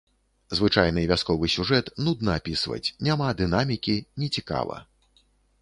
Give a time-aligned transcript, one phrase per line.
[0.59, 4.83] Звычайны вясковы сюжэт нудна апісваць, няма дынамікі, нецікава.